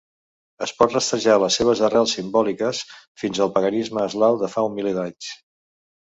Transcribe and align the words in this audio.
Es 0.65 0.71
pot 0.77 0.93
rastrejar 0.93 1.33
les 1.41 1.57
seves 1.59 1.83
arrels 1.87 2.13
simbòliques 2.17 2.79
fins 3.23 3.41
al 3.45 3.51
paganisme 3.59 4.01
eslau 4.07 4.39
de 4.45 4.49
fa 4.55 4.65
un 4.71 4.75
miler 4.79 4.95
d'anys. 4.97 5.29